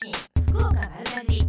[0.00, 0.12] 信
[0.52, 1.44] 福岡丸かじ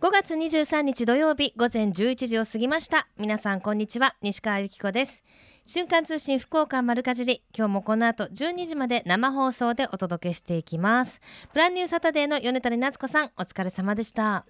[0.00, 3.08] 5月23日土曜日午前11時を過ぎました。
[3.18, 4.16] 皆さんこんにちは。
[4.22, 5.22] 西川由紀子です。
[5.66, 7.42] 瞬間通信福岡丸かじり。
[7.54, 11.20] 今日もこの後12時まで生放送でお届けしていきます。
[11.52, 14.46] プランニューサタデーの米谷夏子さんお疲れ様でした。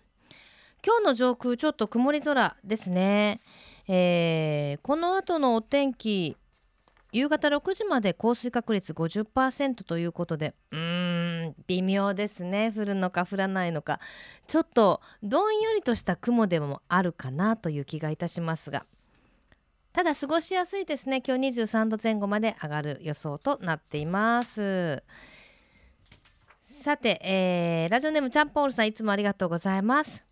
[0.86, 3.41] 今日の上空ちょっと曇り空ですね、
[3.88, 6.36] えー、この後のお天気
[7.11, 11.25] 夕方6時まで降水確率50%ということでうーん。
[11.66, 12.72] 微妙ですね。
[12.76, 14.00] 降るのか降らないのか。
[14.46, 18.86] ちょっとどんよりとした雲でもあるかなという気がいたしますが。
[19.93, 21.22] ただ過ごしやすいですね。
[21.26, 25.02] 今日23度前後まで上がる予想となっています。
[26.82, 30.22] さて、えー、ラジオネームチャンポールさんいつもありがとうございます。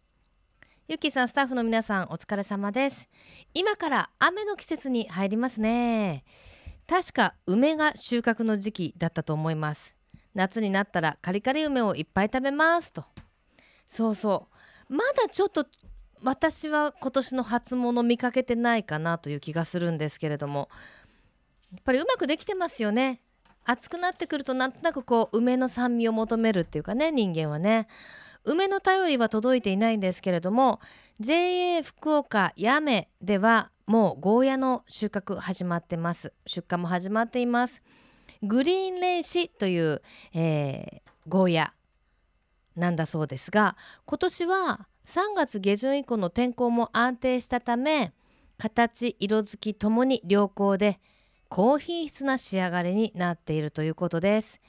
[0.87, 3.09] ゆきさんスタッフの皆さんお疲れ様です。
[3.55, 6.25] 今から雨の季節に入りますね。
[6.87, 9.94] 確か梅が収穫の時期だったと思います。
[10.35, 13.05] 夏になったらカリカリ梅をいっぱい食べますと。
[13.87, 14.49] そうそ
[14.91, 14.95] う。
[14.95, 15.67] まだちょっと
[16.23, 20.69] 私は今年の初物見かけてないかなという気がするんですけれども。
[21.73, 23.21] やっぱりうまくできてますよね。
[23.65, 27.89] 暑くなってくるとなんとなくこう梅の酸味を求めるっていうかね人間はね。
[28.45, 30.81] 梅の便りは届いていないんですけれども
[31.19, 36.33] JA 福岡八女ではもうゴーヤの収穫始まってます。
[36.47, 37.83] 出荷も始まっています。
[38.45, 40.03] グリーンレイシという、
[40.35, 41.73] えー、ゴーヤ
[42.77, 48.13] なんだそうですが今年は3月下旬以降の天候も安定したため
[48.59, 51.01] 形色づきともに良好で
[51.49, 54.61] 高品質な仕上がりになっているということです、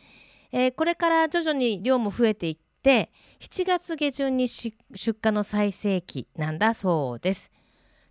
[0.51, 4.75] えー、これから徐々に量も増えていって7月下旬に出
[5.23, 7.51] 荷の最盛期なんだそうです。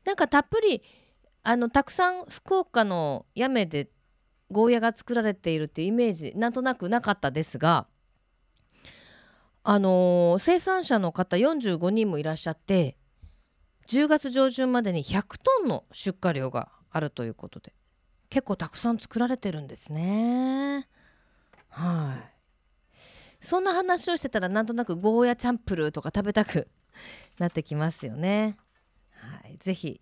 [0.05, 0.83] なんかたっぷり
[1.43, 3.89] あのたくさん福岡の屋根で
[4.55, 7.87] ゴーヤが作られているっていうイメージなんとなくなかったですが
[9.65, 12.97] あのー、生産者の方45人もいらっしゃって
[13.89, 17.75] 10月上旬までに100トンの出荷量があるということで
[18.31, 20.89] 結構たくさん作られてるんですね。
[21.69, 22.35] はい。
[23.45, 26.69] そんな話をしてたらなんとなくゴーヤチャンプルーとか食べたく
[27.39, 28.57] なってきますよね。
[29.13, 30.01] はい、ぜひ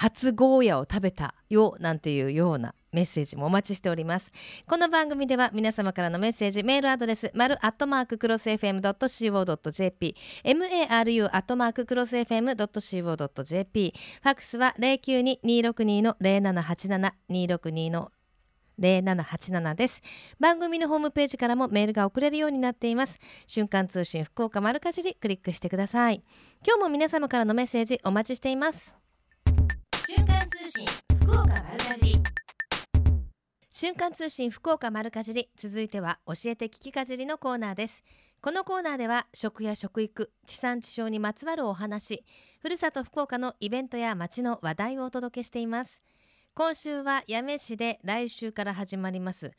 [0.00, 4.32] 初ゴーヤを食べたよなんていうようなメッセージもお待ちしております。
[4.66, 18.10] この番組では皆様からのメッセージメールアドレスマルアットマーククロス FM.co.jp maru アットマーククロス FM.co.jp ファックスは092262の0787 262の
[18.80, 20.00] 0787です。
[20.40, 23.18] 番組のホームページからもメールが送れるようになっています。
[23.46, 26.22] 瞬間通信福岡丸かじりクリックしてください。
[26.66, 28.99] 今日も皆様からのメッセージお待ちしています。
[30.40, 30.86] 間通信
[31.20, 32.22] 福岡丸かじり。
[33.70, 38.02] 瞬間通信福岡丸かじり続いては教えて聞きかじりのコーナーです。
[38.40, 42.24] このコーナーでは食や食育地産地消にまつわるお話
[42.60, 46.00] ふるさと福岡のイベントや街の話題をお届けしています。
[46.54, 49.52] 今週は八女市で来週から始まります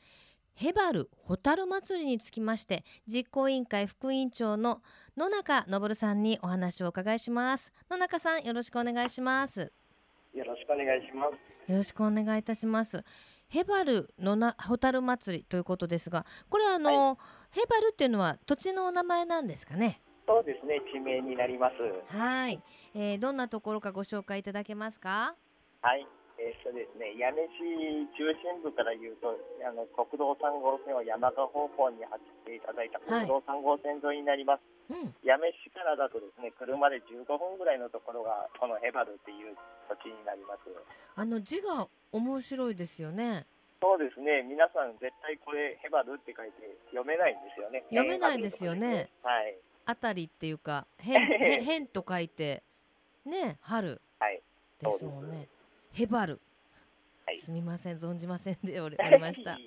[0.55, 4.81] ヘバルホタル祭りにつきまして実行委員会副委員長の
[5.15, 7.71] 野中昇さんにお話をお伺いします。
[7.89, 9.71] 野中さんよろしくお願いします。
[10.33, 11.27] よろしくお願いしま
[11.67, 11.71] す。
[11.71, 13.03] よろしくお願いいたします。
[13.47, 20.01] ヘバルのなホタル祭りということですがこれあの、はい、ヘバルっていうのは土地のお名前なんですかね？
[20.25, 21.75] そうですね地名になります。
[22.15, 22.61] はい、
[22.95, 25.35] えー、どんなところかご紹介いただけますか？
[25.81, 26.07] はい。
[26.41, 29.29] えー、とですね、八女市中心部から言うと、
[29.61, 34.65] あの国道3号線を山鹿方向に走っていただいた国道3号線沿いになります。
[34.89, 39.53] はい、うん、八女市からだとですね、車で15分ぐらいのところがこのヘバルっていう
[39.95, 40.61] 土地になります。
[41.15, 43.45] あの字が面白いですよね。
[43.81, 47.83] そうですね、皆さん絶対これヘバルって書いて読めないんですよね。
[47.89, 49.09] 読めないですよね。
[49.23, 49.57] はい。
[49.85, 52.63] あたりっていうか、変変 と書いて
[53.25, 54.01] ね、春。
[54.19, 54.41] はい。
[54.79, 55.47] ですもんね。
[55.91, 56.39] ヘバル、
[57.25, 59.57] はい、すみません存じませんでおり ました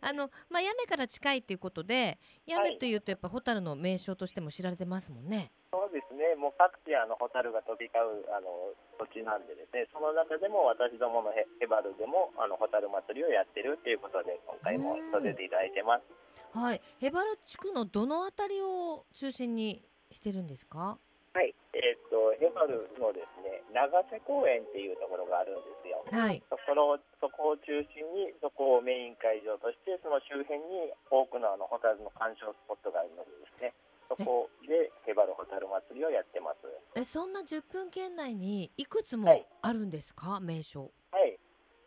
[0.00, 6.34] あのまあ八女から近いということで八女というとやっぱホタルの名称としても知られてますもんね、そうですね。
[6.34, 9.84] もう各地あのホタルが飛び交うあの土地なんでですね。
[9.92, 16.08] その中でも私どものヘヘバルでもあのホタル祭りをやってるっていうことで今回もさせていただいてます。
[16.56, 16.80] はい。
[16.98, 20.96] ヘバル地区のどのあたりを中心にしてるんですか？
[21.36, 21.54] はい。
[21.76, 23.38] えー、っとヘバルのです
[23.68, 26.00] 長瀬公園っていうところがあるんですよ。
[26.08, 33.76] はい、そこそこを中心にそこをメイン会場としてその周辺に多くのあのホタルの鑑賞スポットがあるのでですね
[34.08, 36.66] そこでヘバルホタル祭りをやってます。
[36.96, 40.90] えそんな10分圏内にいくつもあるんですか、はい、名所。
[41.12, 41.38] はい。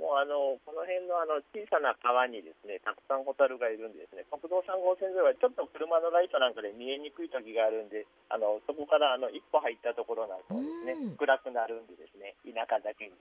[0.01, 13.13] ももうあのこの辺のあの小さな川にですねたくさんホタルがいるんでですね国道3号線沿いはちょっと車のライトなんかで見えにくい時があるんであのそこからあの一歩入ったところなんかはですね暗くなるんでですね田舎だけに。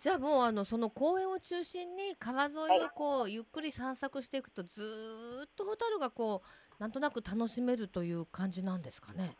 [0.00, 4.82] じゃあもうあのその公園を中心に川沿いをこうゆっくり散策していくとず
[5.46, 6.46] っとホタルがこう
[6.78, 9.36] なんとなく楽しめるという感じなんですかね。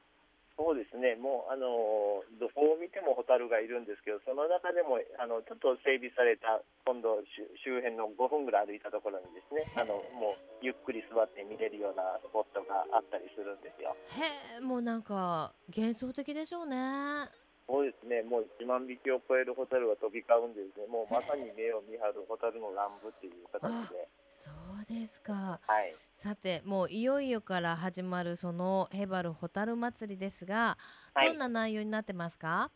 [0.57, 7.19] そうですね、もうあのどこを見てもホタルがいるんですけど、その中でもあのちょっと整備された、今度
[7.67, 13.99] 周辺の5分ぐらい歩いたところにですね、あのもうゆっくり座って見れるようなスポットがあったりするんですよ。
[14.15, 17.27] へえ、もうなんか幻想的でしょうね。
[17.67, 24.07] そうですね、もう1万匹を超えるホタルが飛び交うんですね、もうまさに目を見張るホタルの乱舞っていう形で。
[24.45, 30.77] そうですか、はい、さてもういよいよから始まるそのヘバルホタル祭りですが、
[31.15, 32.71] はい、どんな内容になってますか？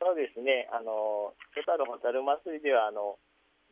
[0.00, 3.18] そうですねあのヘバルホタル祭りではあの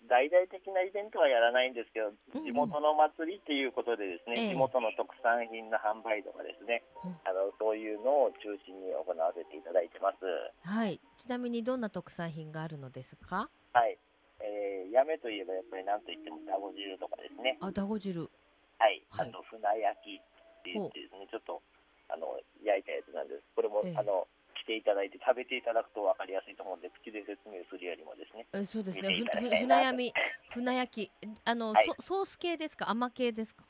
[0.08, 6.84] 大々的なイベントはやらないんですけど、地元の祭りっていうことでですね、地元の特産品の販売とかですね、
[7.26, 10.22] あのそういうのを中心に行わせていただいてます。
[10.62, 11.00] はい。
[11.18, 13.50] ちなみにどんな特産品があるのですか？
[13.72, 13.98] はい。
[14.40, 17.58] えー、やめといえばやっぱりなんといってもだご汁とかですね。
[17.60, 18.30] あ、だご汁。
[18.78, 19.02] はい。
[19.18, 20.20] あと船焼きっ
[20.62, 21.62] て言ってですね、ちょっと
[22.08, 23.42] あの焼いたやつなんです。
[23.54, 24.26] これも、えー、あの
[24.68, 28.44] ていただいて食べていただくと分かりやすいと思うので口で説明するよりもですね。
[28.52, 29.24] えそうですね。
[29.64, 30.12] 船焼み
[30.52, 31.12] 船焼き。
[31.48, 32.92] あの、はい、ソース系ですか？
[32.92, 33.64] 甘系ですか？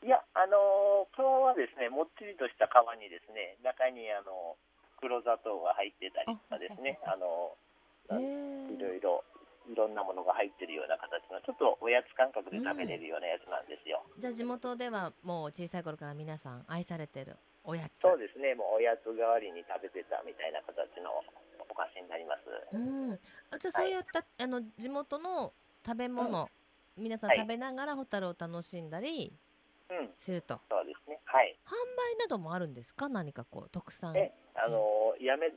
[0.00, 4.56] いやあのー、今日はですねもっちりとした皮にですね中にあの
[5.04, 6.96] 黒砂糖が入ってたりとかですね。
[7.04, 7.52] あの
[8.08, 9.22] いろいろ
[9.70, 18.02] いろんなものが入ってるような形のちょっとおやつ感覚で食べれるようなやつなんですよ、うん、じゃあ地元ではもう小さい頃から皆さん愛されてるおやつ。
[18.02, 18.56] そうですね。
[18.56, 21.14] もうおやつ代わりに食べてたみたいな形の
[21.70, 22.42] お菓子になります。
[22.74, 23.12] うん。
[23.54, 25.52] あじゃあそういった、はい、あの地元の
[25.86, 26.50] 食べ物、
[26.98, 29.32] うん、皆さん食べながらホタルを楽しんだり
[30.18, 31.20] すると、そうですね。
[31.22, 31.56] はい。
[31.62, 31.70] 販
[32.16, 33.08] 売などもあるんですか？
[33.08, 34.16] 何かこう特産。
[34.16, 35.54] えあのやめで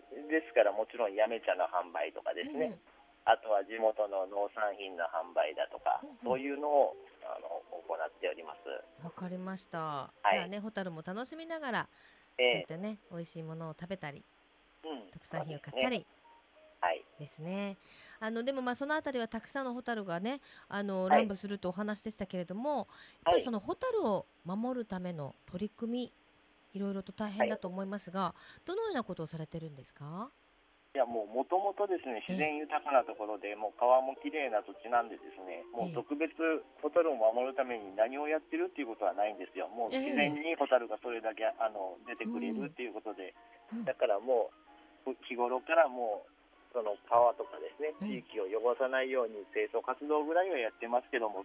[0.48, 2.80] すからもちろんやめ茶の販売とかですね、うん
[3.26, 6.96] あとは地元の農産品の販売だとか、うん、そういうのを
[7.26, 9.04] あの行っております。
[9.04, 9.80] わかりました。
[9.80, 11.90] はい、じゃあね、ホタルも楽しみながら、
[12.38, 14.24] えー、そうやってね、美味しいものを食べたり、
[14.84, 16.06] うん、特産品を買ったり。
[16.82, 17.78] はい、ですね。
[18.20, 20.40] あのでもまあそのあたりはたくさんのホタルがね
[20.70, 22.88] あの、乱舞するとお話でしたけれども、
[23.26, 26.14] やっぱりそのホタルを守るための取り組み
[26.74, 28.36] いろいろと大変だと思いますが、
[28.66, 30.30] どのようなことをされてるんですか？
[30.96, 36.32] いやもうもともとですね自然豊かなところでもう川もきれいな土地なんでですねもう特別
[36.80, 39.68] ホタルを守るために何をやってるっていうことはないんですよ。
[39.68, 43.36] もう自然にホタルがそれだけあの出てくれるっていうことで、
[43.84, 44.56] だからも
[45.04, 46.32] う日頃からもう
[46.72, 51.44] その川とかですね地域を汚さないように清掃活動ぐらいはやってますけども、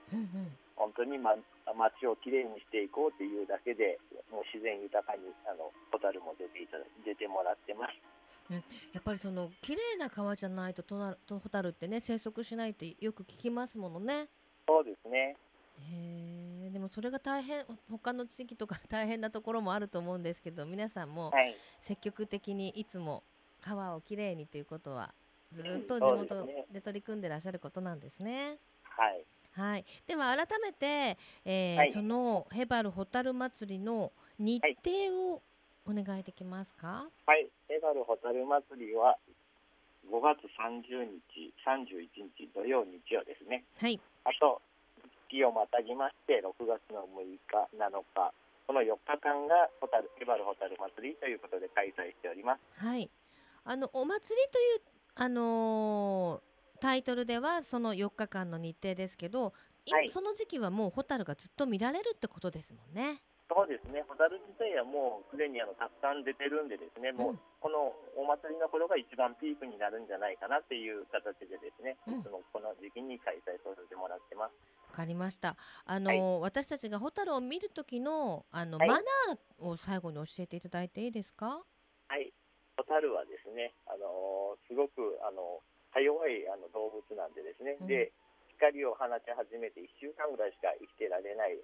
[0.78, 1.34] 本当に、ま、
[1.74, 3.98] 街をきれいにしていこうっていうだけで
[4.30, 8.19] もう自然豊かにあのホタルも出ていた出てもらってます。
[8.50, 8.62] うん、や
[8.98, 14.28] っぱりその綺麗な川じゃないととなとホタルってね生息しないってよく聞きますものね。
[14.68, 15.36] そうですね。
[15.78, 21.32] へえでもそれが大変他の地域とか 大変なところもあると思うんですけど皆さんも
[21.80, 23.22] 積極的にいつも
[23.60, 25.14] 川をきれいにということは
[25.52, 28.58] ずっと地元で取り組んでらっしゃることなんですね。
[28.82, 35.42] はい、はい、では改めて、えーはい、そのヘバルホタル祭りの日程を
[35.90, 37.10] お願いできますか？
[37.26, 39.18] はい、エバルホタル祭りは
[40.06, 43.64] 5月30日、31日土曜日曜ですね。
[43.76, 44.00] はい。
[44.24, 44.62] あと
[45.28, 48.32] 月をまたぎまして6月の6日、7日
[48.66, 52.60] この4日間がホタルエバルホタル祭りということで開催しております。
[52.84, 53.10] はい。
[53.64, 54.80] あのお祭りという
[55.16, 59.52] あのー、タイトルではその4日間の日程ですけど、
[59.90, 63.22] はい、その時期はもうホタルがずっと見られるってことですもんね。
[63.50, 74.54] そうですね、ホタル自体はもうすでにあのたくさん出てるんで、ですね、もうこのお祭りの頃が一番ピークになるんじゃないかなっていう形で、ですね、うん、いつもこの時期に開催させてもらってます。
[74.94, 75.58] わかりました。
[75.82, 81.58] あの、はい、私たちがホタルを見る時のあの、はい、マナーを最後に教えていただいていいですか？
[82.06, 82.32] はい、
[82.78, 85.58] ホタルはですね、あのすごくあの
[85.98, 88.12] 弱いあの動物なんでですね、うん、で
[88.54, 91.58] 光を放ち始めて1週間ぐらいしか生きてられない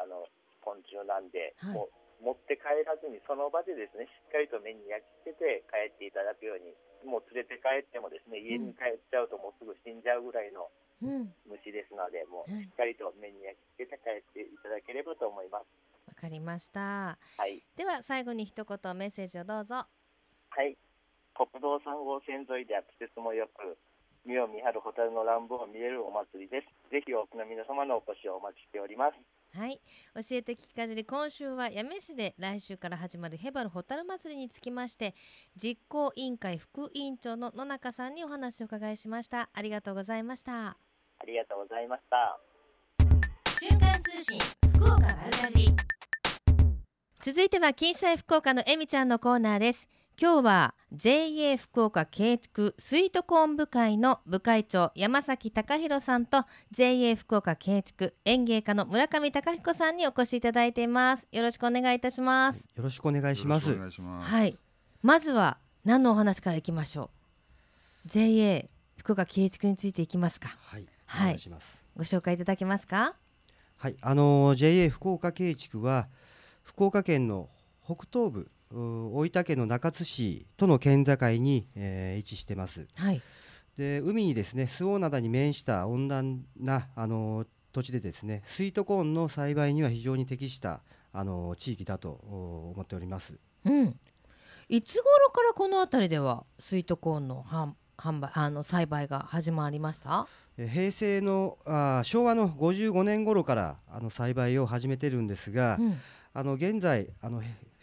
[0.00, 0.24] あの
[0.62, 1.90] 昆虫なんで、はい、も
[2.22, 6.70] う持って帰らずにその場でですねしっかりと目に焼き付けて帰っていただくように
[7.02, 10.70] もう連れて帰ってもですね家に帰っちゃうともうすぐ死んじゃうぐらいの
[11.02, 15.66] 虫ですので、もうしっかりと目に焼き付けて帰っていただければと思います。
[16.06, 17.18] わかりました。
[17.18, 17.62] はい。
[17.76, 19.82] では最後に一言メッセージをどうぞ。
[19.82, 20.78] はい。
[21.34, 23.78] 国道3号線沿いでアクセスもよく
[24.24, 26.70] 見を見張るホタルの乱舞を見れるお祭りです。
[26.90, 29.18] ぜひ多くの皆様のお越しをお待ちしております。
[29.54, 29.82] はい、
[30.14, 35.14] 教えて聞きかじり今週は八女市で来週から始まるヘバルホタル祭りにつきまして
[35.62, 39.50] 実行委員会副委員長の野中さんにお話を伺いしました。
[39.52, 40.68] ありがとうございました。
[40.68, 40.76] あ
[41.26, 42.40] りがとうございました。
[43.60, 44.38] 瞬間通信
[44.74, 45.68] 福岡丸かじ
[47.22, 49.86] 続いては金シャイ福岡のえみちゃんのコーナーです
[50.20, 61.26] 今日は JA 福岡慶畜スイートコーン部会の部会長山崎隆弘さんと JA 福岡慶畜園芸家の村上隆彦さんにお越しいただいています。
[61.32, 62.58] よろしくお願いいたします。
[62.76, 63.72] よろしくお願いします。
[63.72, 64.56] はい。
[65.02, 67.10] まずは何のお話からいきましょ
[68.04, 70.56] う？JA 福岡慶畜についていきますか。
[70.66, 71.36] はい、はい、
[71.96, 73.14] ご紹介いただけますか？
[73.78, 76.06] はいあの JA 福岡慶畜は
[76.62, 77.48] 福岡県の
[77.84, 82.86] 北東部大分県の中津市との県境に、えー、位置してます。
[82.94, 83.22] はい、
[83.76, 90.80] で海にですね周防灘に面した温暖なあの土地でですねスイートコーンの栽培には非常に適した
[91.12, 92.10] あの地域だと
[92.74, 93.34] 思っております。
[93.64, 93.98] うん。
[94.68, 100.26] いつ頃からこの辺りではスイートコーンの販販売あの栽培が始まりました？
[100.56, 106.00] 平成のあ昭和の55年頃からあの栽培を始めてるんですが、うん、
[106.34, 107.42] あの現在あの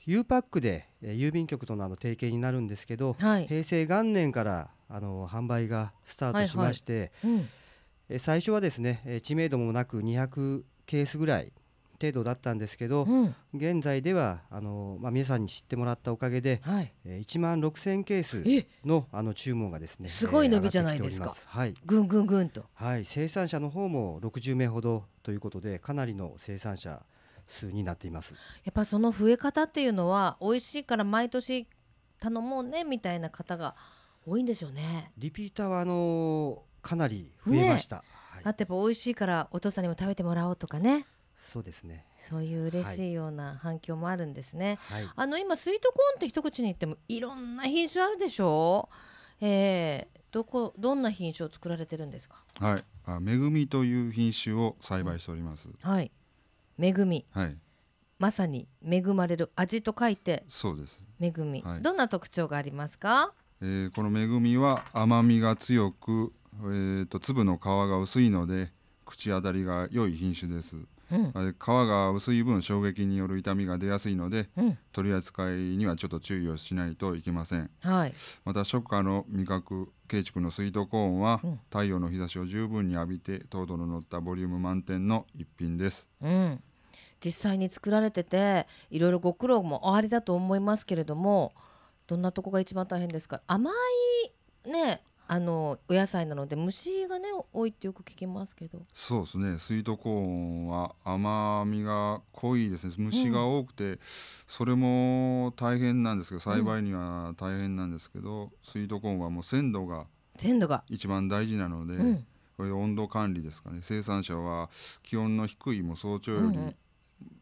[0.09, 7.41] U パックで、え郵便局とのあの提携になるんですけど、はい、平成元年からあの販売がスタートしまして、はいはい。
[7.41, 7.49] うん、
[8.09, 11.51] え最初はですね、え知名度もなく200ケースぐらい
[12.01, 16.91] 程度だったんですけど、うん、現在ではあの、まあ、皆さんに知ってもらったおかげで、はい。
[17.05, 27.05] えー、1万6000ケースのあの注文がですねすごい伸びじゃないですか、はい、ぐんぐんぐんと、はい、生産者の方も60名ほどということでかなりの生産者
[27.49, 28.33] 数になっています。
[28.63, 31.67] やっぱその増え方っていうのは美味しいから毎年
[32.19, 33.75] 頼もうねみたいな方が
[34.25, 35.11] 多いんでしょうね。
[35.17, 38.01] リピーターはあのかなり増えました、ね
[38.31, 41.05] はい、あとやっぱ美味しいからお父さんにも食べてもらおうとかね。
[41.51, 42.05] そうですね。
[42.29, 48.89] そういう嬉しいような反響もあるんですね、はい、あの今スイートコーンって一口に言ってもいろんな品種あるでしょ？
[49.41, 52.43] う、えー、どこどんな品種を作られてるんですか？
[52.59, 52.83] はい。
[53.05, 56.11] あめぐみという品種を栽培しております、はい
[56.81, 57.57] 恵み、はい、
[58.17, 59.51] まさに恵まれる。
[59.55, 60.99] 味と書いてそうです。
[61.21, 66.31] 恵み、はい、どんな特徴がありますか、えー、この恵みは甘みが強く、
[66.61, 68.71] えーと、粒の皮が薄いので
[69.05, 70.77] 口当たりが良い品種です、
[71.11, 78.13] うん、皮が薄い分衝撃による痛みが出やすいので、うん、取り扱いにはちょっと注意をしないといけません、はい、
[78.45, 86.63] また初夏の味覚慶畜のスイートコーンは、うん、太陽の日差しを十分に浴びて糖度の乗ったボリューム満点の一品です、うん
[87.23, 91.53] 実際に作られてていろいろご苦労もおありだと思いますけれども
[92.07, 93.41] どんなとこが一番大変ですか？
[93.47, 93.71] 甘
[94.65, 98.79] いねあのお野菜なので虫がね多いってよく聞きますけど。
[98.95, 99.59] そうですね。
[99.59, 102.93] スイートコーンは甘みが濃いですね。
[102.97, 103.99] 虫が多くて、うん、
[104.47, 110.07] それも大変なんですけど栽培には大変なんですけど、うん、スイートコーンはもう鮮度が
[110.37, 110.83] 鮮度が。
[110.89, 112.25] 一番大事なので、うん、
[112.57, 113.81] これ温度管理ですかね。
[113.83, 114.71] 生産者は
[115.03, 116.57] 気温の低いも早朝より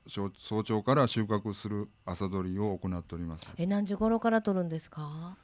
[0.08, 3.48] 早朝から収穫する朝取りを行っております。
[3.58, 5.38] え何時頃から取るんですか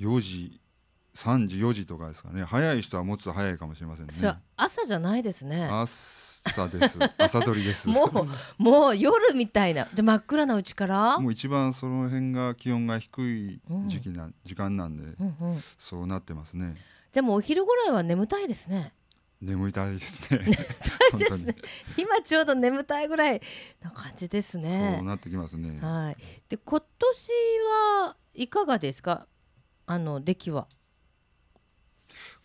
[0.00, 0.60] ？4時
[1.14, 2.44] 3時4時とかですかね。
[2.44, 4.12] 早い人はもうちょっと早いかもしれませんね。
[4.56, 5.68] 朝じゃないですね。
[5.70, 6.98] 朝です。
[7.16, 7.88] 朝取りです。
[7.88, 8.04] も
[8.58, 9.88] うもう夜みたいな。
[9.94, 11.18] で真っ暗なうちから？
[11.18, 16.76] もう一番その辺が気温が低い時期な、うん、時間なんで、うんうん、そうなってますね。
[17.12, 18.92] でもお昼ぐらいは眠たいですね
[19.44, 20.38] 眠たいですね。
[20.46, 20.56] ね。
[21.96, 23.40] 今ちょうど眠たいぐらい
[23.82, 24.96] な感じですね。
[24.98, 25.78] そうなってきますね。
[25.80, 26.16] はい。
[26.48, 27.30] で今年
[28.06, 29.26] はいかがですか？
[29.86, 30.66] あの出来は。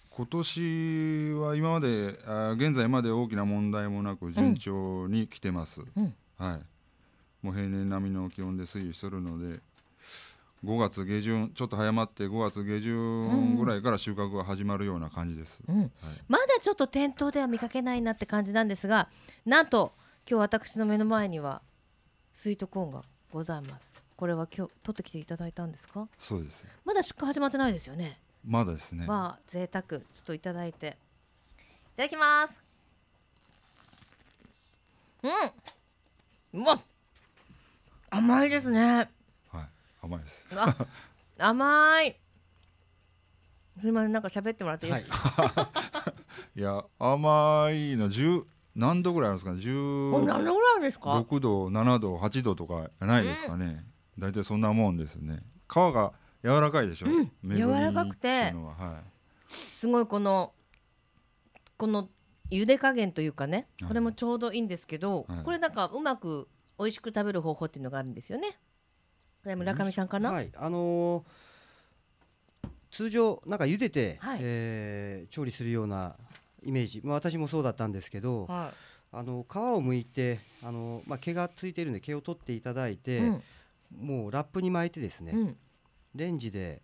[0.09, 5.79] 今年は今まであ現在まで大きな問題もなく順調に来てます。
[5.95, 6.61] うん、はい。
[7.41, 9.61] もう平年並みの気温で推移してるので、
[10.63, 15.79] 5月下旬ちょっと早まって5月下旬ぐらいから収穫が始まるような感じです、うん。
[15.79, 15.91] はい、
[16.27, 19.07] まだちょっと店頭では見かけないなって感じなんですが
[19.45, 19.93] なんと
[20.29, 21.61] 今日私の目の前には
[22.33, 23.93] スイートコーンがございます。
[24.17, 26.07] これは今日取ってきていただいたんですか？
[26.19, 26.65] そうです。
[26.83, 28.19] まだ出荷始まってないですよね？
[28.45, 29.05] まだですね。
[29.05, 30.97] まあ贅沢ちょっといただいて。
[31.95, 32.61] いただきます。
[36.53, 36.61] うん。
[36.61, 36.81] うま
[38.09, 39.09] 甘いですね
[40.09, 40.47] 甘いです。
[41.37, 42.19] 甘い。
[43.79, 44.93] すみませんなんか喋ってもらっていい？
[44.93, 45.73] ですか、は
[46.55, 48.43] い、いや甘いの十
[48.75, 49.61] 何度ぐらいあるんですかね？
[49.61, 51.13] 十何度ぐらいですか？
[51.15, 53.85] 六度七度八度とかないですかね。
[54.17, 55.43] 大体、そんなもんですね。
[55.69, 56.11] 皮が
[56.43, 59.01] 柔らかいでしょ、うん、柔らかくて、は
[59.73, 60.51] すごいこの
[61.77, 62.09] この
[62.51, 68.57] 茹で加減というかねこれもちょうどいいんですけど、はい、これなんかうまく美味しく食べる方法っていうのがあるんですよね。
[69.49, 70.31] これ村上さんかな？
[70.31, 76.15] はい、あのー、通常なんか茹でて、はい、えー、調理するような
[76.63, 78.75] イメージ、まあ、私もそうだったんですけど、はい、
[79.11, 83.41] あの皮を剥いてあの、まあ、毛がついているんで毛を取っていただいて、うん、
[83.99, 85.57] もうラップに巻いてですね、うん、
[86.13, 86.83] レンジで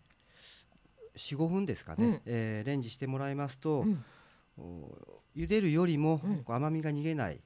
[1.17, 4.03] 45分ですかね、うん、えー、レンジしてもらいますと、うん、
[5.37, 7.39] 茹でるよりも甘みが逃げない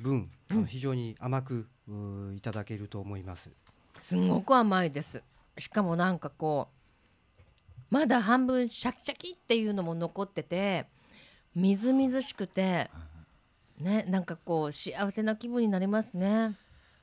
[0.00, 1.68] 分、あの非常に甘く
[2.34, 3.50] いただけると思います。
[4.00, 5.22] すごく甘いです。
[5.58, 7.40] しかもなんかこう
[7.90, 10.86] まだ半分シャキシャキっていうのも残ってて
[11.54, 12.90] みずみずしくて
[13.78, 16.56] ねなんかこう幸せな気分になりますね。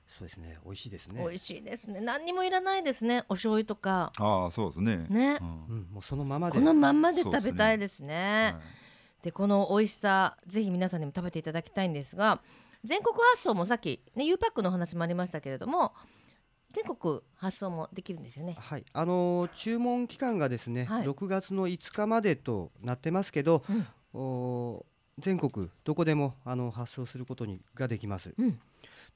[0.08, 0.56] そうですね。
[0.64, 1.22] 美味しいですね。
[1.22, 2.00] 美味しいですね。
[2.00, 3.26] 何にもいらないですね。
[3.28, 4.14] お醤油とか。
[4.18, 5.06] ああそうですね。
[5.10, 8.08] ね、うん、もうそのままこのままで食べたいですね。
[8.08, 8.56] で、ね。
[9.24, 12.40] はい、この美味しさぜひ皆さんにも食べていただきたいんですが
[12.84, 15.94] 全国発送もさっきね U パックの話もありましたけれども
[16.74, 18.56] 全国発送もできるんですよね。
[18.60, 23.88] はい、あのー、注文期間がですね、はい、6月の5日までとなってますけど、うん、
[24.20, 24.86] お
[25.20, 28.34] 全国どこでもあの発送することにができます。
[28.38, 28.60] うん、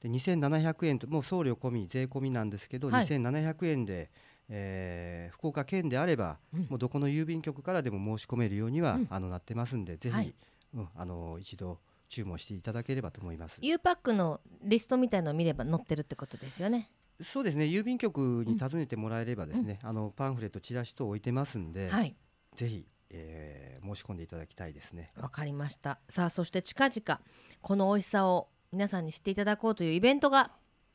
[0.02, 4.10] で2700円ともう送料込み税込みなんですけど、はい、2700円で、
[4.48, 10.34] えー、福岡県であれば、うん、もうどこの郵便局からでも申し込めるようには、うん、あのなってますんでぜひ、はい、
[10.74, 11.78] うん、あの一度
[12.08, 13.58] 注文していただければと思います。
[13.62, 16.90] U パックのリストみたいのを見れば載ってるってことですよね。
[17.20, 17.64] そうですね。
[17.66, 22.16] 郵便局に訪ねてもらえればですね、あのパンフレットチラシと置いてますんで、はい、
[22.56, 25.12] ぜひえー、申し込んでいただきたいですね。
[25.20, 25.98] わかりました。
[26.08, 27.20] さあそして近々
[27.60, 30.50] この美味しさを皆さんに知っていただこうというイベントが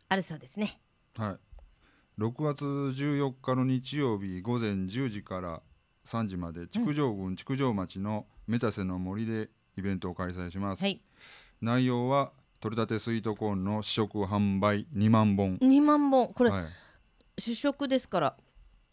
[0.10, 0.82] あるそうですね。
[1.16, 2.22] はい。
[2.22, 5.62] 6月14日の日曜日午前10時から
[6.08, 11.00] 3時まで築城郡築城町のメタセの森でイベントを開催します、はい、
[11.62, 15.58] 内容は取れたてスイートコーンの試食販売2万本。
[15.58, 16.34] 2万本。
[16.34, 18.38] これ、はい、試食ですから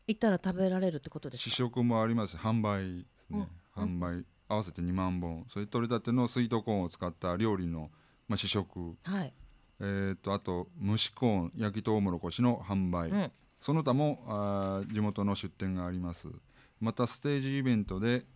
[0.06, 1.50] 行ったら食べられるってことですか？
[1.50, 2.36] 試食もあります。
[2.36, 5.46] 販売ですね、うん、販売合わせて2万本。
[5.48, 7.90] それ取れたてのスイートコーンを使った料理の、
[8.28, 9.32] まあ、試食、はい、
[9.80, 16.28] えーと、あと蒸しコーン焼きとうもろこしの販売、うん、その他もあ地元の出店があります。
[16.80, 18.26] またステージイベントで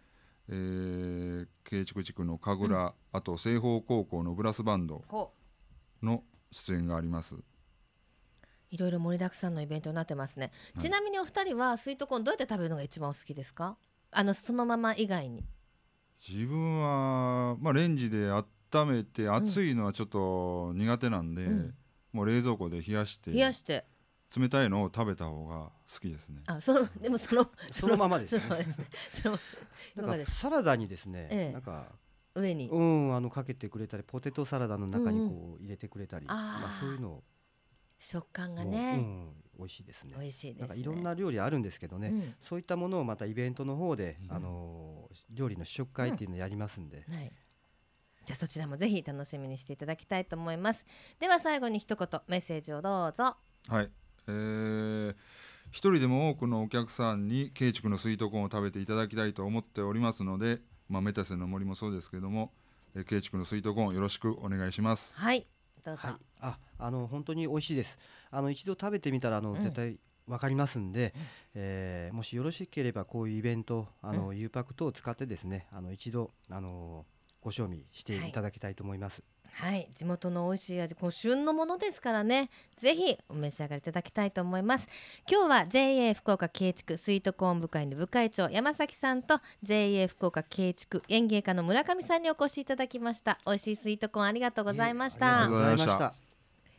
[0.50, 5.04] えー、慶畜地区の神楽、うん、あと西方高校のブラスバンド
[6.02, 7.34] の出演があります。
[8.70, 13.78] いろいろ盛りだくさんのイベントになってますね、はい、ちなみにお二人はスイートコーンどうやって食べるのが一番お好きですか？
[14.10, 15.44] あのそのまま以外に。
[16.28, 18.44] 自分は、まあ、レンジで温
[18.88, 21.74] めて熱いのはちょっと苦手なんで、うん、
[22.12, 23.30] もう冷蔵庫で冷やして。
[23.30, 23.84] 冷やして
[24.36, 26.42] 冷たいのを食べた方が好きですね。
[26.46, 28.42] あ、そのでもそのそのままですね。
[29.96, 31.86] なんかサラダにですね、ええ、なんか
[32.34, 37.24] 上にうんあのかけてくれたり、ポテトサラダの中にこう入れてくれたり、うん、まあそういうのを
[37.98, 40.14] 食感がね、うん、美味しいですね。
[40.18, 46.98] 美味しいです、ね、なんかいろんな料理あるんですけどね、うん、そういったものをまたイベントの方で、うん、あの料理の試食会っていうのをやりますんで。
[46.98, 47.32] はい、
[48.26, 50.84] じゃあそちらもぜひ楽しみにしていただきたいと思います。
[51.18, 53.36] では最後に一言メッセージをどうぞ。
[53.68, 53.90] はい。
[54.28, 55.14] えー。
[55.70, 62.52] 一人でも多くのお客さんに慶畜のスイートコーンを食べていただきたいと思っておりますので、まあ、メタセの森もそうですけども
[63.06, 65.10] 慶畜のスイートコーンよろしくお願いします。
[65.14, 65.46] はい。
[65.84, 67.98] どうぞ、はい、ああの本当に美味しいです。
[68.30, 71.22] あの一度食べてみたらあの、うん、絶対わかりますんで、うん、
[71.54, 77.04] えー、もしよろしければこういうイベントあの、うん、U パック等を使ってですねあの一度あの
[77.40, 79.20] ご賞味していただきたいと思います。
[79.20, 82.48] はい、はい、地元の美味しい味こう旬のものですからね。
[82.76, 84.88] ぜひお召し上がりいただきたいと思います。
[85.28, 93.40] 今日は JA 福岡慶畜スイートコーン部会の部会長山崎さんと JA 福岡慶畜園芸家の村上さんにお越しいただきました。
[93.46, 96.14] 美味しいスイートコーンありがとうございました、ありがとうございました。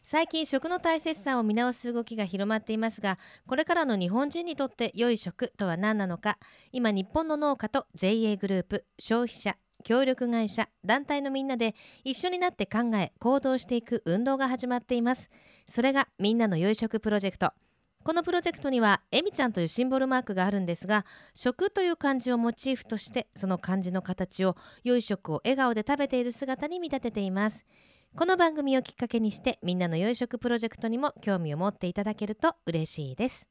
[0.04, 6.40] 最近食の大切さを見直す動きが広まっていますがこれからの日本人にとって良い食とは何なのか。
[6.72, 15.30] 今日本の農家と JA グループ消費者協力会社団体のみんなで一緒になって考え行動していく運動が始まっています。
[15.68, 17.54] それがみんなの良い食プロジェクト。
[18.04, 27.66] このプロジェクトにはえみちゃんというシンボルマークがあるんですが食という漢字をモチーフとしてその漢字の形を良い食を笑顔で食べている姿に見立てています。
[28.16, 33.48] この番組をきっかけにしてみんなの良い食プロジェクトにも興味を持っていただけると嬉しいです。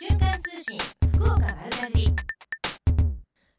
[0.00, 0.78] 瞬間通信
[1.12, 2.13] 福岡丸かじ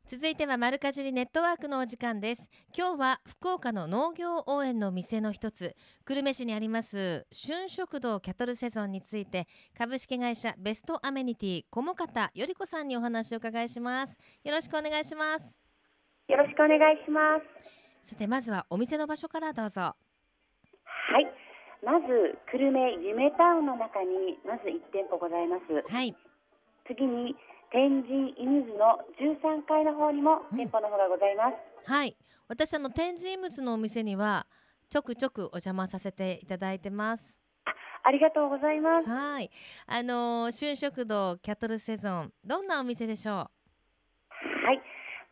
[0.08, 2.48] 続いては丸かじりネットワークのお時間です。
[2.78, 5.76] 今日は福岡の農業応援の店の一つ。
[6.06, 14.16] 久留米市にあります春食堂キャトルセゾンについて株式会社ベストアメニティ菰方より子さんにお話を伺いします。
[14.44, 15.58] よろしくお願いします。
[16.28, 17.40] よろしくお願いしま
[18.04, 18.10] す。
[18.12, 19.82] さてまずはお店の場所からどうぞ。
[19.82, 19.96] は
[21.20, 21.26] い。
[21.84, 25.92] まず久留米ゆめタウンの中にまず1店舗ございます。
[25.92, 26.16] はい。
[26.86, 27.36] 次に
[27.76, 32.16] 天神イムズの13階の方にも店舗の方がございます、うん、はい。
[32.48, 34.48] 私あの天神イムズのお店には
[34.90, 37.38] ちょくちょくお邪魔させていただいてます。
[38.02, 39.10] ありがとうございます。
[39.10, 39.52] はい。
[39.88, 43.36] あの春食堂キャトルセゾンどんなお店でしょう？
[43.36, 43.50] は
[44.72, 44.82] い。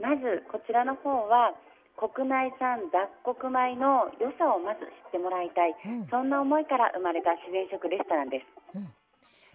[0.01, 1.53] まずこちらの方は
[1.95, 8.83] 国内産雑穀米の良さをまず知ってもらいたい、うん、そんな思いから生まれた自然食レストランです、うん、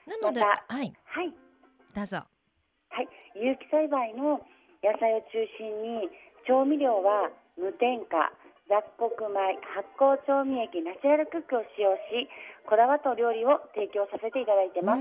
[0.06, 1.34] なので、ま、はい、はい、
[1.94, 2.22] どうぞ
[2.90, 4.40] はい、有機栽培の
[4.82, 6.08] 野菜を中心に
[6.46, 8.32] 調味料は無添加
[8.68, 12.28] 雑穀米発酵調味液ナチュラルクックを使用し
[12.68, 15.00] こだわったお料理を提供させていただいてます。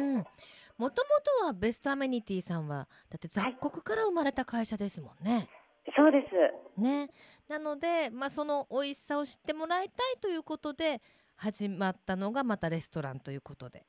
[0.77, 1.09] もとも
[1.41, 5.35] とはベストアメニティさんはだって雑穀から生まれた会社ですもんね。
[5.35, 5.47] はい、
[5.95, 6.23] そうで
[6.77, 6.81] す。
[6.81, 7.09] ね。
[7.49, 11.01] なのでまあその美味しさを知ってもらいたいということで
[11.35, 13.83] 始まったのがまたレストランということで。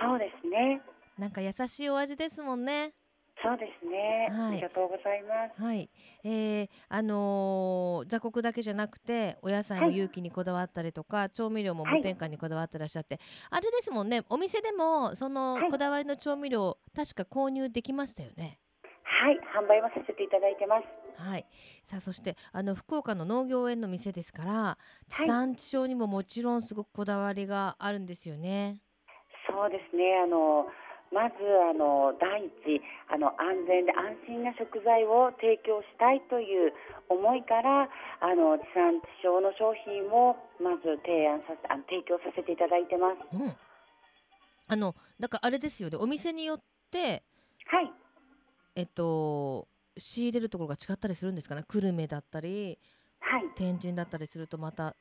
[0.00, 0.80] そうですね。
[1.18, 2.94] なんか優しいお味ですもんね。
[3.42, 5.62] そうですね、はい、ありがとうございます。
[5.62, 5.88] はい、
[6.24, 13.16] えー、あのー、雑穀だけじゃなくてお野菜の有機にこだわったりとか、はい、調味料も無添加にこだわってらっしゃって、
[13.50, 18.58] はい、あれですもんねお店でもそのこだわりの調味料、確か購入できましたよね。
[19.02, 20.84] はい、販売はさせていただいてます。
[21.22, 21.46] はい。
[21.84, 28.80] さあそしてあの福岡の農業園の店ですから、地産地消にももちろんすごくこだわりがあるんですよね。
[29.48, 30.20] そうですね。
[30.24, 30.66] あの
[31.10, 36.72] まずあの第一あの安全で安心な食材を提供したいという
[37.10, 37.90] 思いから
[38.22, 43.26] あの地産地消の商品をまず提案させあの提供させていただいてます。
[43.34, 43.52] うん、
[44.68, 45.98] あのだからあれですよね。
[45.98, 47.22] お店によって
[47.66, 47.90] はい。
[48.76, 49.66] えっと
[49.98, 51.64] 仕入れるところが違ったりするんですかね。
[51.66, 52.78] 久留米だったり、
[53.18, 54.94] はい、天神だったりするとまた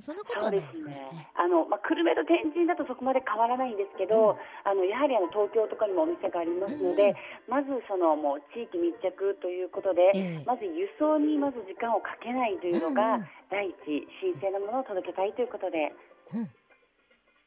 [0.00, 1.28] そんなことはないですね。
[1.36, 7.16] あのまあ久留米と天神だとそこまで変わらないんですけど、うん、あのやはりあの東京とかにもお店がありますので、うん、
[7.52, 13.76] まずそのもう地域密着ということで、えー、まず輸送にまず時間をかけないというのが第一、
[14.20, 15.92] 神聖なものを届けたいということで。
[16.32, 16.50] うん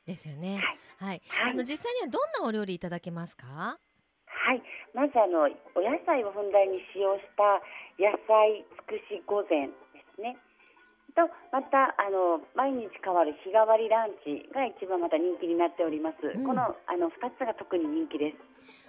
[0.06, 0.62] ですよね。
[1.02, 1.22] はい。
[1.34, 3.80] はい、あの実際にはどんなお料理いただけますか？
[4.28, 4.62] はい。
[4.94, 7.58] まずあのお野菜をふんだんに使用した
[7.98, 10.38] 野菜つくし御膳ですね。
[11.16, 18.38] とまたあの毎日変わる日替わりランチが一番また人気になっております、うん、このあの2つが特に人気です。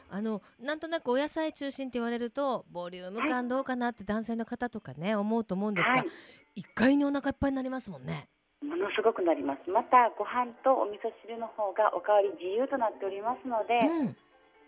[0.09, 6.07] あのなんとなくお野菜中心って言われるとボリューム感どうかなって男性の方とかね、はい、思うと思うんですが、はい、
[6.55, 8.29] 一回にお腹いっぱいになりますもんね。
[8.63, 9.71] ものすごくなります。
[9.71, 14.17] またご飯とお味噌汁の方がおかわり自由となっておりますので、うん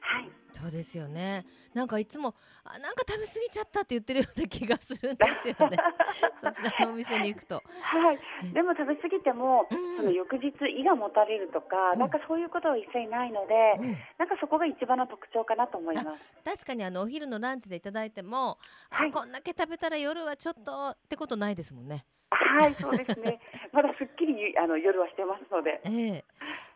[0.09, 1.45] はい、そうですよね。
[1.75, 5.77] なんかいつもあなんか食べ過ぎちゃったって言ってるような気がするんですよね。
[6.43, 7.57] そちらのお店に行くと。
[7.57, 8.19] はい。
[8.55, 16.33] でも食べ過ぎても、うん、その翌日胃がもたれるとか、うん、なんかそういうことは一切ないので、うん、なんかそこが一番の特徴かなと思います。
[16.43, 18.57] 確かにあのお昼のランチでいただいても、
[18.89, 22.07] はい、あこんだけ食べたら夜はちょっとってことないですもんね。
[22.31, 23.41] はい、そうですね。
[23.73, 25.81] まだすっきりあの夜はしてますので。
[25.85, 26.25] ええ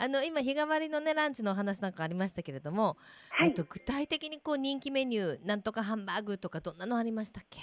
[0.00, 2.96] ー、あの今日替わりのねランチのお話なんかありましたけれども、
[3.30, 7.60] はい、えっと具体的にこう人気メニューなんとかハンバーグとかどんなのありましたっけ？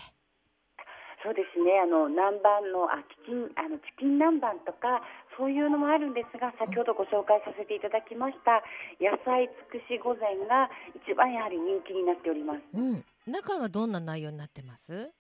[1.22, 1.80] そうですね。
[1.84, 5.04] あの南蛮のあチキンあのチキン南蛮とか
[5.38, 8.64] そういうのもあるんですが、先ほどご紹介させていただきました
[9.02, 12.62] 野菜つくし御膳が一番やはり人気になっております。
[12.74, 13.06] うん。
[13.28, 15.12] 中はどんな内容になってます？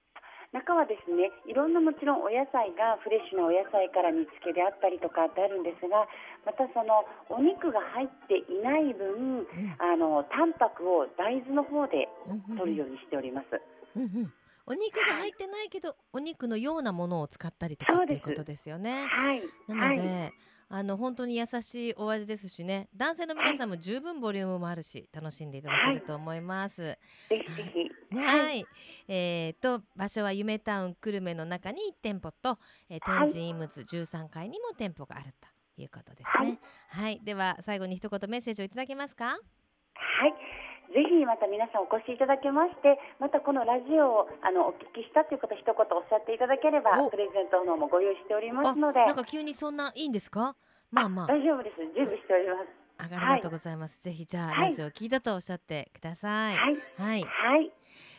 [0.51, 6.09] 中はですねいろんなもちろんお野菜がフレッシュなお野菜から煮付けであったりとかってあるんですが
[6.41, 12.09] またそのお肉が入っていない分、うん、あのタンパクを大豆の方で
[12.57, 13.61] 取るようにしております。
[13.95, 14.33] うんうん
[14.69, 19.03] お肉が入ってないけど、はい、お肉のようなものを使ったりとかっていうことですよね。
[19.03, 19.41] はい。
[19.67, 20.33] なので、はい、
[20.71, 26.81] あの本当に優しいお味ですしね男性の皆さんも十分ボリュームもあるし楽しんでいただけると思います。
[26.81, 26.97] はい、
[27.29, 27.71] ぜひぜ
[28.11, 28.15] ひ。
[28.15, 28.65] はい、はい、
[29.07, 36.59] えー、と場所は夢タウン久留米の中に1店舗と、えー、天神イムズ13階にも店舗があるということですね。
[36.89, 39.25] はい、では最後に一言メッセージをいただけますか？
[39.25, 49.05] はいぜひまた皆さんお越しいただけましてまたこのラジオをあのお聞きしたということ一言おっしゃっていただければプレゼントのもご用意しておりますので。
[49.05, 50.55] なんか急にそんないいんですか？
[50.91, 51.27] まあまあ。
[51.27, 51.77] 大丈夫です。
[51.93, 52.69] 準備しております。
[52.97, 56.57] ありがとうございます、はい、ぜひじゃあ、ラジオ聞いたとおっしゃってください。
[56.57, 57.71] はい、はい、はい。